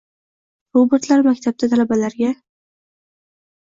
Robotlar 0.77 1.23
maktabda 1.29 1.71
talabalarga 1.77 2.35